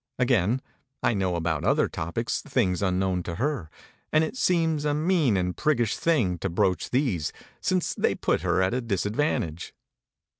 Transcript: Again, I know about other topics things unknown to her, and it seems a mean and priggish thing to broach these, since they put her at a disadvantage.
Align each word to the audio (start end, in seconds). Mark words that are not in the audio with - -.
Again, 0.17 0.63
I 1.03 1.13
know 1.13 1.35
about 1.35 1.63
other 1.63 1.87
topics 1.87 2.41
things 2.41 2.81
unknown 2.81 3.21
to 3.21 3.35
her, 3.35 3.69
and 4.11 4.23
it 4.23 4.35
seems 4.35 4.83
a 4.83 4.95
mean 4.95 5.37
and 5.37 5.55
priggish 5.55 5.95
thing 5.95 6.39
to 6.39 6.49
broach 6.49 6.89
these, 6.89 7.31
since 7.61 7.93
they 7.93 8.15
put 8.15 8.41
her 8.41 8.63
at 8.63 8.73
a 8.73 8.81
disadvantage. 8.81 9.75